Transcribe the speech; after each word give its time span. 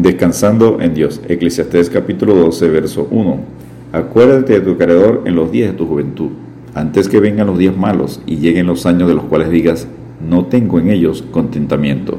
Descansando 0.00 0.78
en 0.80 0.94
Dios. 0.94 1.20
Eclesiastés 1.28 1.90
capítulo 1.90 2.36
12, 2.36 2.68
verso 2.68 3.08
1. 3.10 3.40
Acuérdate 3.90 4.52
de 4.52 4.60
tu 4.60 4.76
Creador 4.76 5.22
en 5.24 5.34
los 5.34 5.50
días 5.50 5.72
de 5.72 5.76
tu 5.76 5.88
juventud, 5.88 6.30
antes 6.72 7.08
que 7.08 7.18
vengan 7.18 7.48
los 7.48 7.58
días 7.58 7.76
malos 7.76 8.20
y 8.24 8.36
lleguen 8.36 8.68
los 8.68 8.86
años 8.86 9.08
de 9.08 9.16
los 9.16 9.24
cuales 9.24 9.50
digas, 9.50 9.88
no 10.24 10.44
tengo 10.44 10.78
en 10.78 10.90
ellos 10.90 11.24
contentamiento. 11.32 12.16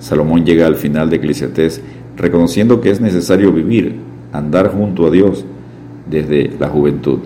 Salomón 0.00 0.44
llega 0.44 0.66
al 0.66 0.74
final 0.74 1.08
de 1.08 1.16
Eclesiastés 1.16 1.82
reconociendo 2.16 2.80
que 2.80 2.90
es 2.90 3.00
necesario 3.00 3.52
vivir, 3.52 3.94
andar 4.32 4.72
junto 4.72 5.06
a 5.06 5.12
Dios 5.12 5.44
desde 6.10 6.50
la 6.58 6.68
juventud. 6.68 7.20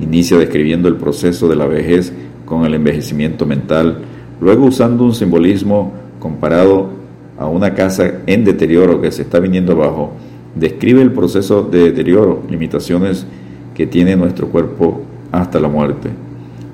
Inicia 0.00 0.36
describiendo 0.36 0.88
el 0.88 0.96
proceso 0.96 1.46
de 1.46 1.54
la 1.54 1.68
vejez 1.68 2.12
con 2.44 2.66
el 2.66 2.74
envejecimiento 2.74 3.46
mental, 3.46 3.98
luego 4.40 4.64
usando 4.64 5.04
un 5.04 5.14
simbolismo 5.14 5.92
comparado 6.18 7.01
a 7.38 7.46
una 7.46 7.74
casa 7.74 8.20
en 8.26 8.44
deterioro 8.44 9.00
que 9.00 9.12
se 9.12 9.22
está 9.22 9.40
viniendo 9.40 9.72
abajo, 9.72 10.12
describe 10.54 11.02
el 11.02 11.12
proceso 11.12 11.62
de 11.62 11.84
deterioro, 11.84 12.42
limitaciones 12.48 13.26
que 13.74 13.86
tiene 13.86 14.16
nuestro 14.16 14.48
cuerpo 14.48 15.02
hasta 15.30 15.58
la 15.60 15.68
muerte. 15.68 16.10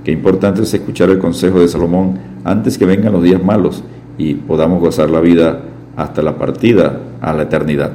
Qué 0.05 0.13
importante 0.13 0.63
es 0.63 0.75
escuchar 0.75 1.11
el 1.11 1.19
consejo 1.19 1.61
de 1.61 1.69
Salomón 1.69 2.19
antes 2.45 2.79
que 2.79 2.87
vengan 2.87 3.13
los 3.13 3.23
días 3.23 3.43
malos 3.43 3.83
y 4.17 4.35
podamos 4.35 4.81
gozar 4.81 5.11
la 5.11 5.21
vida 5.21 5.61
hasta 5.97 6.23
la 6.23 6.37
partida 6.37 7.01
a 7.21 7.33
la 7.33 7.43
eternidad. 7.43 7.93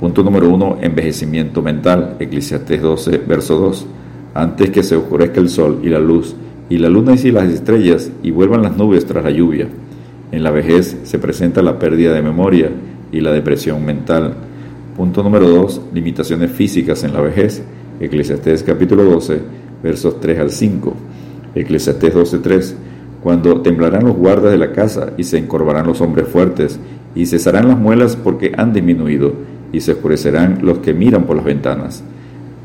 Punto 0.00 0.22
número 0.22 0.48
uno, 0.48 0.78
envejecimiento 0.80 1.60
mental, 1.60 2.16
Eclesiastés 2.18 2.80
12, 2.80 3.18
verso 3.18 3.58
2. 3.58 3.86
Antes 4.32 4.70
que 4.70 4.82
se 4.82 4.96
oscurezca 4.96 5.40
el 5.40 5.50
sol 5.50 5.80
y 5.82 5.88
la 5.88 5.98
luz, 5.98 6.34
y 6.70 6.78
la 6.78 6.88
luna 6.88 7.14
y 7.22 7.30
las 7.30 7.50
estrellas, 7.50 8.10
y 8.22 8.30
vuelvan 8.30 8.62
las 8.62 8.76
nubes 8.76 9.04
tras 9.04 9.22
la 9.22 9.30
lluvia. 9.30 9.68
En 10.32 10.42
la 10.42 10.50
vejez 10.50 10.96
se 11.04 11.18
presenta 11.18 11.62
la 11.62 11.78
pérdida 11.78 12.12
de 12.12 12.22
memoria 12.22 12.70
y 13.10 13.20
la 13.20 13.32
depresión 13.32 13.84
mental. 13.84 14.34
Punto 14.96 15.22
número 15.22 15.48
2, 15.48 15.82
limitaciones 15.92 16.50
físicas 16.52 17.02
en 17.04 17.12
la 17.12 17.20
vejez, 17.20 17.62
Eclesiastés 18.00 18.62
capítulo 18.62 19.04
12, 19.04 19.40
versos 19.82 20.20
3 20.20 20.38
al 20.40 20.50
5. 20.50 20.94
Eclesiastés 21.54 22.14
12, 22.14 22.38
3 22.38 22.76
cuando 23.22 23.60
temblarán 23.60 24.04
los 24.04 24.16
guardas 24.16 24.52
de 24.52 24.58
la 24.58 24.72
casa 24.72 25.12
y 25.16 25.24
se 25.24 25.38
encorvarán 25.38 25.86
los 25.86 26.00
hombres 26.00 26.28
fuertes, 26.28 26.80
y 27.14 27.26
cesarán 27.26 27.68
las 27.68 27.78
muelas 27.78 28.16
porque 28.16 28.52
han 28.56 28.72
disminuido, 28.72 29.32
y 29.72 29.80
se 29.80 29.92
oscurecerán 29.92 30.60
los 30.62 30.78
que 30.78 30.94
miran 30.94 31.24
por 31.24 31.36
las 31.36 31.44
ventanas. 31.44 32.02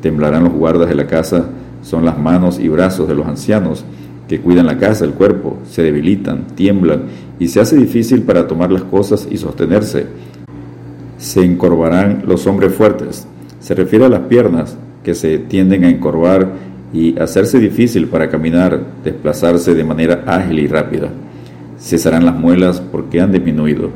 Temblarán 0.02 0.44
los 0.44 0.54
guardas 0.54 0.90
de 0.90 0.96
la 0.96 1.08
casa, 1.08 1.50
son 1.82 2.06
las 2.06 2.18
manos 2.18 2.60
y 2.60 2.68
brazos 2.68 3.08
de 3.08 3.16
los 3.16 3.28
ancianos, 3.28 3.86
que 4.28 4.40
cuidan 4.40 4.66
la 4.66 4.78
casa, 4.78 5.06
el 5.06 5.12
cuerpo, 5.12 5.58
se 5.70 5.84
debilitan, 5.84 6.48
tiemblan, 6.56 7.04
y 7.40 7.48
se 7.48 7.60
hace 7.60 7.76
difícil 7.76 8.24
para 8.24 8.48
tomar 8.48 8.72
las 8.72 8.84
cosas 8.84 9.28
y 9.30 9.38
sostenerse. 9.38 10.08
Se 11.18 11.44
encorvarán 11.44 12.24
los 12.26 12.48
hombres 12.48 12.74
fuertes. 12.74 13.28
Se 13.60 13.76
refiere 13.76 14.06
a 14.06 14.10
las 14.10 14.22
piernas, 14.22 14.78
que 15.04 15.14
se 15.14 15.38
tienden 15.38 15.84
a 15.84 15.90
encorvar 15.90 16.50
y 16.92 17.18
hacerse 17.20 17.60
difícil 17.60 18.08
para 18.08 18.30
caminar, 18.30 18.80
desplazarse 19.04 19.76
de 19.76 19.84
manera 19.84 20.24
ágil 20.26 20.60
y 20.60 20.68
rápida. 20.68 21.10
Cesarán 21.78 22.26
las 22.26 22.36
muelas 22.36 22.82
porque 22.82 23.22
han 23.22 23.32
disminuido. 23.32 23.92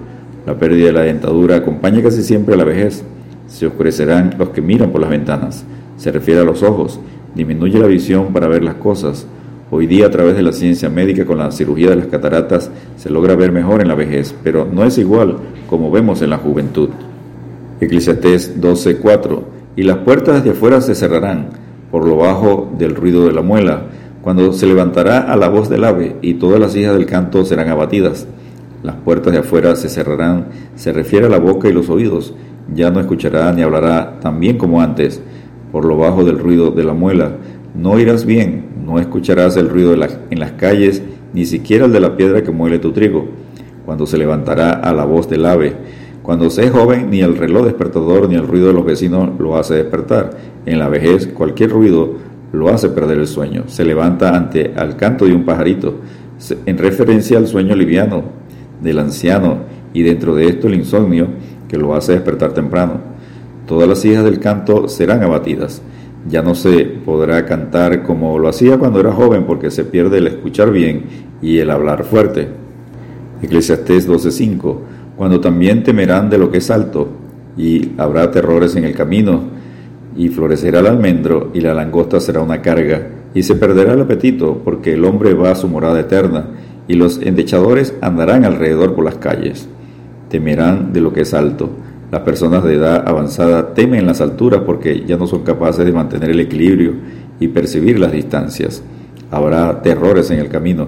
La 0.46 0.58
pérdida 0.58 0.88
de 0.88 0.94
la 0.94 1.02
dentadura 1.02 1.58
acompaña 1.58 2.04
casi 2.04 2.24
siempre 2.24 2.54
a 2.54 2.58
la 2.58 2.64
vejez. 2.64 3.04
Se 3.48 3.66
oscurecerán 3.66 4.36
los 4.38 4.50
que 4.50 4.62
miran 4.62 4.92
por 4.92 5.02
las 5.02 5.10
ventanas. 5.10 5.66
Se 5.98 6.12
refiere 6.12 6.42
a 6.42 6.44
los 6.44 6.62
ojos. 6.62 7.00
Disminuye 7.36 7.80
la 7.80 7.88
visión 7.88 8.32
para 8.34 8.48
ver 8.48 8.64
las 8.64 8.76
cosas. 8.76 9.26
Hoy 9.72 9.86
día 9.86 10.08
a 10.08 10.10
través 10.10 10.36
de 10.36 10.42
la 10.42 10.52
ciencia 10.52 10.90
médica 10.90 11.26
con 11.26 11.38
la 11.38 11.52
cirugía 11.52 11.92
de 11.92 11.98
las 11.98 12.08
cataratas 12.08 12.72
se 12.98 13.12
logra 13.12 13.36
ver 13.36 13.52
mejor 13.52 13.82
en 13.82 13.88
la 13.88 13.94
vejez, 13.94 14.34
pero 14.44 14.66
no 14.66 14.84
es 14.84 14.98
igual 14.98 15.38
como 15.68 15.92
vemos 15.92 16.24
en 16.24 16.32
la 16.32 16.38
juventud. 16.38 16.90
Eclesiastés 17.80 18.60
12:4 18.60 19.44
Y 19.76 19.84
las 19.84 19.98
puertas 19.98 20.44
de 20.44 20.52
afuera 20.52 20.82
se 20.82 20.96
cerrarán 20.96 21.50
por 21.92 22.08
lo 22.08 22.18
bajo 22.18 22.72
del 22.80 22.96
ruido 22.96 23.28
de 23.28 23.32
la 23.32 23.44
muela, 23.44 23.84
cuando 24.24 24.54
se 24.54 24.66
levantará 24.66 25.20
a 25.20 25.36
la 25.36 25.50
voz 25.50 25.70
del 25.70 25.84
ave, 25.84 26.16
y 26.24 26.36
todas 26.36 26.60
las 26.60 26.76
hijas 26.76 26.94
del 26.94 27.06
canto 27.06 27.46
serán 27.46 27.70
abatidas. 27.70 28.28
Las 28.82 28.96
puertas 28.96 29.34
de 29.34 29.40
afuera 29.40 29.76
se 29.76 29.90
cerrarán, 29.90 30.48
se 30.76 30.92
refiere 30.94 31.28
a 31.28 31.30
la 31.30 31.40
boca 31.40 31.70
y 31.70 31.74
los 31.74 31.90
oídos, 31.90 32.34
ya 32.74 32.90
no 32.90 33.00
escuchará 33.00 33.52
ni 33.54 33.62
hablará 33.62 34.20
tan 34.20 34.40
bien 34.40 34.58
como 34.58 34.82
antes, 34.82 35.22
por 35.72 35.86
lo 35.86 35.96
bajo 35.96 36.24
del 36.24 36.40
ruido 36.40 36.72
de 36.72 36.84
la 36.84 36.94
muela. 36.94 37.34
No 37.76 38.00
irás 38.00 38.26
bien, 38.26 38.69
no 38.90 38.98
escucharás 38.98 39.56
el 39.56 39.70
ruido 39.70 39.94
en 39.94 40.40
las 40.40 40.52
calles, 40.54 41.04
ni 41.32 41.46
siquiera 41.46 41.86
el 41.86 41.92
de 41.92 42.00
la 42.00 42.18
piedra 42.18 42.42
que 42.42 42.52
muele 42.52 42.80
tu 42.80 42.92
trigo, 42.92 43.28
cuando 43.86 44.08
se 44.08 44.18
levantará 44.18 44.72
a 44.72 44.92
la 44.94 45.06
voz 45.06 45.30
del 45.30 45.46
ave, 45.46 45.76
cuando 46.24 46.50
se 46.50 46.66
es 46.66 46.72
joven, 46.72 47.12
ni 47.12 47.22
el 47.22 47.38
reloj 47.38 47.66
despertador 47.66 48.28
ni 48.28 48.34
el 48.36 48.48
ruido 48.48 48.68
de 48.68 48.74
los 48.74 48.86
vecinos 48.86 49.30
lo 49.40 49.58
hace 49.58 49.76
despertar. 49.76 50.32
En 50.66 50.80
la 50.80 50.90
vejez, 50.90 51.28
cualquier 51.28 51.70
ruido 51.70 52.16
lo 52.52 52.70
hace 52.70 52.90
perder 52.90 53.20
el 53.20 53.28
sueño. 53.28 53.66
Se 53.68 53.86
levanta 53.86 54.36
ante 54.36 54.74
al 54.76 54.96
canto 54.96 55.26
de 55.26 55.34
un 55.34 55.46
pajarito, 55.46 55.96
en 56.66 56.78
referencia 56.80 57.38
al 57.38 57.48
sueño 57.48 57.76
liviano 57.76 58.24
del 58.82 58.98
anciano 58.98 59.58
y 59.94 60.02
dentro 60.02 60.34
de 60.34 60.48
esto 60.48 60.68
el 60.68 60.76
insomnio 60.76 61.28
que 61.68 61.78
lo 61.78 61.94
hace 61.94 62.14
despertar 62.14 62.54
temprano. 62.54 63.02
Todas 63.68 63.88
las 63.88 64.04
hijas 64.04 64.24
del 64.24 64.40
canto 64.40 64.88
serán 64.88 65.22
abatidas. 65.22 65.84
Ya 66.28 66.42
no 66.42 66.56
se 66.56 66.84
podrá 66.84 67.46
cantar 67.46 68.04
como 68.04 68.38
lo 68.40 68.50
hacía 68.50 68.78
cuando 68.78 69.00
era 69.00 69.12
joven 69.12 69.46
porque 69.46 69.72
se 69.72 69.86
pierde 69.86 70.18
el 70.18 70.28
escuchar 70.28 70.72
bien 70.72 71.06
y 71.42 71.60
el 71.60 71.70
hablar 71.70 72.04
fuerte. 72.04 72.48
Eclesiastés 73.42 74.08
12:5 74.08 74.78
cuando 75.20 75.42
también 75.42 75.84
temerán 75.84 76.30
de 76.30 76.38
lo 76.38 76.50
que 76.50 76.60
es 76.60 76.72
alto, 76.72 77.10
y 77.58 77.92
habrá 77.98 78.32
terrores 78.32 78.78
en 78.78 78.86
el 78.86 78.96
camino, 78.96 79.42
y 80.16 80.30
florecerá 80.30 80.80
el 80.80 80.88
almendro, 80.88 81.52
y 81.54 81.60
la 81.60 81.74
langosta 81.74 82.22
será 82.22 82.42
una 82.42 82.62
carga, 82.62 83.06
y 83.34 83.44
se 83.44 83.56
perderá 83.56 83.96
el 83.96 84.02
apetito, 84.02 84.62
porque 84.64 84.94
el 84.94 85.04
hombre 85.04 85.34
va 85.34 85.52
a 85.52 85.56
su 85.56 85.68
morada 85.68 86.00
eterna, 86.00 86.46
y 86.88 86.94
los 86.94 87.22
endechadores 87.22 87.94
andarán 88.00 88.46
alrededor 88.46 88.96
por 88.96 89.04
las 89.04 89.16
calles. 89.16 89.68
Temerán 90.30 90.94
de 90.94 91.02
lo 91.02 91.12
que 91.12 91.24
es 91.24 91.34
alto. 91.34 91.70
Las 92.12 92.22
personas 92.22 92.64
de 92.64 92.76
edad 92.76 93.08
avanzada 93.08 93.74
temen 93.74 94.06
las 94.06 94.22
alturas 94.22 94.62
porque 94.66 95.04
ya 95.06 95.18
no 95.18 95.28
son 95.28 95.44
capaces 95.44 95.86
de 95.86 95.92
mantener 95.92 96.32
el 96.32 96.40
equilibrio 96.40 96.94
y 97.40 97.48
percibir 97.50 98.00
las 98.00 98.12
distancias. 98.12 98.84
Habrá 99.32 99.82
terrores 99.82 100.32
en 100.32 100.40
el 100.40 100.50
camino. 100.50 100.88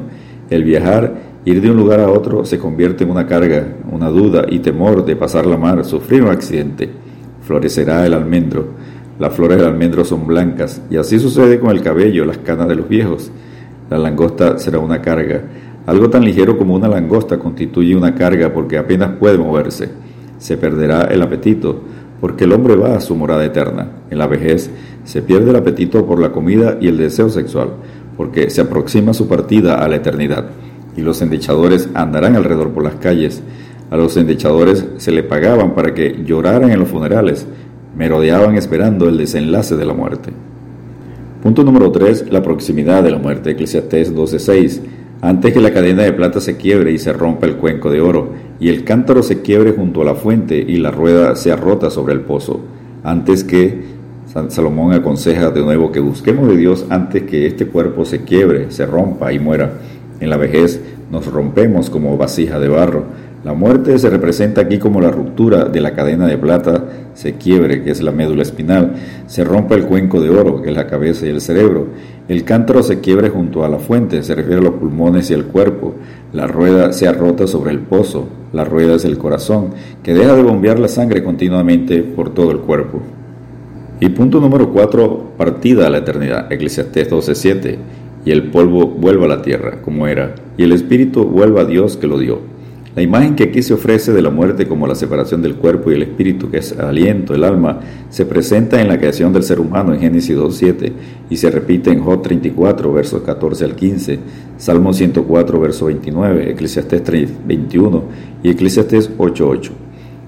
El 0.49 0.63
viajar 0.63 1.31
Ir 1.43 1.59
de 1.59 1.71
un 1.71 1.77
lugar 1.77 1.99
a 1.99 2.07
otro 2.07 2.45
se 2.45 2.59
convierte 2.59 3.03
en 3.03 3.09
una 3.09 3.25
carga, 3.25 3.65
una 3.91 4.09
duda 4.09 4.45
y 4.47 4.59
temor 4.59 5.03
de 5.03 5.15
pasar 5.15 5.47
la 5.47 5.57
mar, 5.57 5.83
sufrir 5.83 6.21
un 6.21 6.29
accidente. 6.29 6.87
Florecerá 7.41 8.05
el 8.05 8.13
almendro. 8.13 8.67
Las 9.17 9.33
flores 9.33 9.57
del 9.57 9.65
almendro 9.65 10.05
son 10.05 10.27
blancas 10.27 10.83
y 10.91 10.97
así 10.97 11.17
sucede 11.17 11.59
con 11.59 11.71
el 11.71 11.81
cabello, 11.81 12.25
las 12.25 12.37
canas 12.37 12.67
de 12.67 12.75
los 12.75 12.87
viejos. 12.87 13.31
La 13.89 13.97
langosta 13.97 14.59
será 14.59 14.77
una 14.77 15.01
carga. 15.01 15.41
Algo 15.87 16.11
tan 16.11 16.23
ligero 16.23 16.59
como 16.59 16.75
una 16.75 16.87
langosta 16.87 17.39
constituye 17.39 17.95
una 17.95 18.13
carga 18.13 18.53
porque 18.53 18.77
apenas 18.77 19.13
puede 19.19 19.39
moverse. 19.39 19.89
Se 20.41 20.57
perderá 20.57 21.03
el 21.03 21.21
apetito 21.21 21.81
porque 22.19 22.45
el 22.45 22.53
hombre 22.53 22.75
va 22.75 22.95
a 22.95 22.99
su 22.99 23.15
morada 23.15 23.45
eterna. 23.45 23.89
En 24.09 24.17
la 24.17 24.25
vejez 24.25 24.71
se 25.03 25.21
pierde 25.21 25.51
el 25.51 25.55
apetito 25.55 26.07
por 26.07 26.19
la 26.19 26.31
comida 26.31 26.79
y 26.81 26.87
el 26.87 26.97
deseo 26.97 27.29
sexual 27.29 27.69
porque 28.17 28.49
se 28.49 28.61
aproxima 28.61 29.13
su 29.13 29.27
partida 29.27 29.75
a 29.75 29.87
la 29.87 29.97
eternidad 29.97 30.45
y 30.97 31.01
los 31.01 31.21
endechadores 31.21 31.89
andarán 31.93 32.35
alrededor 32.35 32.71
por 32.71 32.83
las 32.83 32.95
calles. 32.95 33.43
A 33.91 33.97
los 33.97 34.17
endechadores 34.17 34.83
se 34.97 35.11
le 35.11 35.21
pagaban 35.21 35.75
para 35.75 35.93
que 35.93 36.23
lloraran 36.25 36.71
en 36.71 36.79
los 36.79 36.89
funerales, 36.89 37.45
merodeaban 37.95 38.55
esperando 38.55 39.07
el 39.07 39.17
desenlace 39.19 39.75
de 39.75 39.85
la 39.85 39.93
muerte. 39.93 40.31
Punto 41.43 41.63
número 41.63 41.91
3. 41.91 42.31
La 42.31 42.41
proximidad 42.41 43.03
de 43.03 43.11
la 43.11 43.19
muerte. 43.19 43.51
Eclesiastés 43.51 44.15
12:6. 44.15 44.81
Antes 45.21 45.53
que 45.53 45.61
la 45.61 45.71
cadena 45.71 46.01
de 46.01 46.13
plata 46.13 46.41
se 46.41 46.57
quiebre 46.57 46.91
y 46.91 46.97
se 46.97 47.13
rompa 47.13 47.45
el 47.45 47.57
cuenco 47.57 47.91
de 47.91 48.01
oro, 48.01 48.33
y 48.59 48.69
el 48.69 48.83
cántaro 48.83 49.21
se 49.21 49.43
quiebre 49.43 49.73
junto 49.73 50.01
a 50.01 50.05
la 50.05 50.15
fuente 50.15 50.57
y 50.57 50.77
la 50.77 50.89
rueda 50.89 51.35
sea 51.35 51.55
rota 51.55 51.91
sobre 51.91 52.13
el 52.13 52.21
pozo. 52.21 52.59
Antes 53.03 53.43
que 53.43 53.83
Salomón 54.47 54.93
aconseja 54.93 55.51
de 55.51 55.61
nuevo 55.61 55.91
que 55.91 55.99
busquemos 55.99 56.47
de 56.47 56.57
Dios 56.57 56.85
antes 56.89 57.23
que 57.23 57.45
este 57.45 57.67
cuerpo 57.67 58.03
se 58.03 58.23
quiebre, 58.23 58.71
se 58.71 58.85
rompa 58.87 59.31
y 59.31 59.37
muera. 59.37 59.73
En 60.19 60.29
la 60.29 60.37
vejez 60.37 60.81
nos 61.11 61.27
rompemos 61.27 61.91
como 61.91 62.17
vasija 62.17 62.59
de 62.59 62.69
barro. 62.69 63.03
La 63.43 63.53
muerte 63.53 63.97
se 63.97 64.07
representa 64.11 64.61
aquí 64.61 64.77
como 64.77 65.01
la 65.01 65.09
ruptura 65.09 65.65
de 65.65 65.81
la 65.81 65.95
cadena 65.95 66.27
de 66.27 66.37
plata, 66.37 66.85
se 67.15 67.37
quiebre, 67.37 67.83
que 67.83 67.89
es 67.89 67.99
la 68.03 68.11
médula 68.11 68.43
espinal, 68.43 68.93
se 69.25 69.43
rompe 69.43 69.73
el 69.73 69.85
cuenco 69.85 70.21
de 70.21 70.29
oro, 70.29 70.61
que 70.61 70.69
es 70.69 70.75
la 70.75 70.85
cabeza 70.85 71.25
y 71.25 71.29
el 71.29 71.41
cerebro. 71.41 71.87
El 72.27 72.43
cántaro 72.43 72.83
se 72.83 72.99
quiebre 72.99 73.29
junto 73.29 73.65
a 73.65 73.69
la 73.69 73.79
fuente, 73.79 74.21
se 74.21 74.35
refiere 74.35 74.59
a 74.59 74.63
los 74.63 74.75
pulmones 74.75 75.31
y 75.31 75.33
el 75.33 75.45
cuerpo. 75.45 75.95
La 76.33 76.45
rueda 76.45 76.93
se 76.93 77.11
rota 77.11 77.47
sobre 77.47 77.71
el 77.71 77.79
pozo, 77.79 78.27
la 78.53 78.63
rueda 78.63 78.93
es 78.93 79.05
el 79.05 79.17
corazón, 79.17 79.71
que 80.03 80.13
deja 80.13 80.35
de 80.35 80.43
bombear 80.43 80.77
la 80.77 80.87
sangre 80.87 81.23
continuamente 81.23 82.03
por 82.03 82.35
todo 82.35 82.51
el 82.51 82.59
cuerpo. 82.59 83.01
Y 83.99 84.09
punto 84.09 84.39
número 84.39 84.71
4, 84.71 85.31
partida 85.35 85.87
a 85.87 85.89
la 85.89 85.97
eternidad, 85.97 86.51
Eclesiastés 86.51 87.09
12:7 87.09 87.79
y 88.23 88.29
el 88.29 88.51
polvo 88.51 88.85
vuelva 88.85 89.25
a 89.25 89.29
la 89.29 89.41
tierra 89.41 89.81
como 89.81 90.05
era, 90.05 90.35
y 90.57 90.63
el 90.63 90.73
espíritu 90.73 91.25
vuelva 91.25 91.61
a 91.61 91.65
Dios 91.65 91.97
que 91.97 92.05
lo 92.05 92.19
dio. 92.19 92.60
La 92.93 93.01
imagen 93.01 93.35
que 93.35 93.43
aquí 93.43 93.61
se 93.63 93.73
ofrece 93.73 94.11
de 94.11 94.21
la 94.21 94.31
muerte 94.31 94.67
como 94.67 94.85
la 94.85 94.95
separación 94.95 95.41
del 95.41 95.55
cuerpo 95.55 95.89
y 95.91 95.95
el 95.95 96.01
espíritu, 96.01 96.49
que 96.51 96.57
es 96.57 96.73
el 96.73 96.81
aliento, 96.81 97.33
el 97.33 97.45
alma, 97.45 97.79
se 98.09 98.25
presenta 98.25 98.81
en 98.81 98.89
la 98.89 98.97
creación 98.97 99.31
del 99.31 99.43
ser 99.43 99.61
humano 99.61 99.93
en 99.93 100.01
Génesis 100.01 100.35
2.7 100.35 100.91
y 101.29 101.37
se 101.37 101.49
repite 101.49 101.89
en 101.89 102.01
Job 102.01 102.21
34, 102.21 102.91
versos 102.91 103.21
14 103.21 103.63
al 103.63 103.75
15, 103.77 104.19
Salmo 104.57 104.91
104, 104.91 105.59
verso 105.61 105.85
29, 105.85 106.51
Eclesiastés 106.51 107.01
3.21 107.01 108.01
y 108.43 108.49
Eclesiastés 108.49 109.17
8.8. 109.17 109.69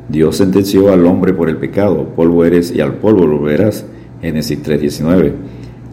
Dios 0.08 0.38
sentenció 0.38 0.94
al 0.94 1.06
hombre 1.06 1.34
por 1.34 1.50
el 1.50 1.58
pecado, 1.58 2.14
polvo 2.16 2.46
eres 2.46 2.72
y 2.74 2.80
al 2.80 2.94
polvo 2.96 3.28
volverás, 3.28 3.86
Génesis 4.22 4.64
3.19. 4.64 5.34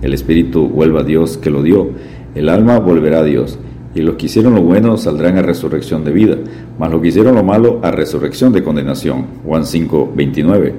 El 0.02 0.14
espíritu 0.14 0.68
vuelve 0.68 1.00
a 1.00 1.04
Dios 1.04 1.36
que 1.36 1.50
lo 1.50 1.64
dio, 1.64 1.90
el 2.36 2.48
alma 2.48 2.78
volverá 2.78 3.18
a 3.20 3.24
Dios 3.24 3.58
y 3.94 4.02
los 4.02 4.16
que 4.16 4.26
hicieron 4.26 4.54
lo 4.54 4.62
bueno 4.62 4.96
saldrán 4.96 5.38
a 5.38 5.42
resurrección 5.42 6.04
de 6.04 6.12
vida, 6.12 6.36
mas 6.78 6.90
los 6.90 7.00
que 7.00 7.08
hicieron 7.08 7.34
lo 7.34 7.42
malo 7.42 7.80
a 7.82 7.90
resurrección 7.90 8.52
de 8.52 8.62
condenación. 8.62 9.26
Juan 9.44 9.66
5, 9.66 10.12
29. 10.14 10.74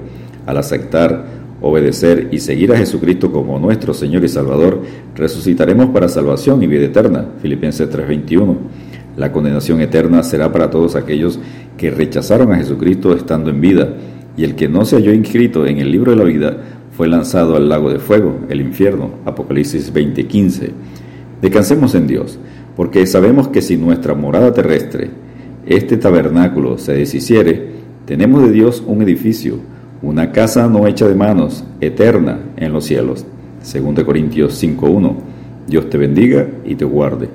Al 0.45 0.57
aceptar, 0.57 1.25
obedecer 1.61 2.29
y 2.31 2.39
seguir 2.39 2.71
a 2.71 2.77
Jesucristo 2.77 3.31
como 3.31 3.59
nuestro 3.59 3.93
Señor 3.93 4.23
y 4.23 4.29
Salvador, 4.29 4.81
resucitaremos 5.15 5.87
para 5.87 6.07
salvación 6.07 6.63
y 6.63 6.67
vida 6.67 6.85
eterna. 6.85 7.25
Filipenses 7.41 7.89
3:21. 7.89 8.57
La 9.17 9.31
condenación 9.31 9.81
eterna 9.81 10.23
será 10.23 10.51
para 10.51 10.69
todos 10.69 10.95
aquellos 10.95 11.37
que 11.77 11.91
rechazaron 11.91 12.53
a 12.53 12.57
Jesucristo 12.57 13.13
estando 13.13 13.49
en 13.49 13.59
vida, 13.59 13.89
y 14.37 14.45
el 14.45 14.55
que 14.55 14.69
no 14.69 14.85
se 14.85 14.95
halló 14.95 15.13
inscrito 15.13 15.67
en 15.67 15.79
el 15.79 15.91
libro 15.91 16.11
de 16.11 16.17
la 16.17 16.23
vida 16.23 16.57
fue 16.91 17.09
lanzado 17.09 17.57
al 17.57 17.67
lago 17.67 17.91
de 17.91 17.99
fuego, 17.99 18.39
el 18.49 18.61
infierno. 18.61 19.11
Apocalipsis 19.25 19.93
20:15. 19.93 20.71
Descansemos 21.41 21.93
en 21.95 22.07
Dios 22.07 22.39
porque 22.75 23.05
sabemos 23.05 23.47
que 23.47 23.61
si 23.61 23.77
nuestra 23.77 24.13
morada 24.13 24.53
terrestre, 24.53 25.09
este 25.65 25.97
tabernáculo, 25.97 26.77
se 26.77 26.93
deshiciere, 26.93 27.71
tenemos 28.05 28.43
de 28.43 28.51
Dios 28.51 28.83
un 28.85 29.01
edificio, 29.01 29.59
una 30.01 30.31
casa 30.31 30.67
no 30.67 30.87
hecha 30.87 31.07
de 31.07 31.15
manos, 31.15 31.63
eterna 31.79 32.39
en 32.57 32.73
los 32.73 32.85
cielos. 32.85 33.25
2 33.61 34.03
Corintios 34.03 34.61
5.1. 34.61 35.15
Dios 35.67 35.89
te 35.89 35.97
bendiga 35.97 36.47
y 36.65 36.75
te 36.75 36.85
guarde. 36.85 37.29